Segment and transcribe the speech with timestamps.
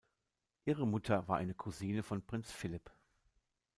[0.65, 2.89] Ihre Mutter war eine Cousine von Prinz Philip.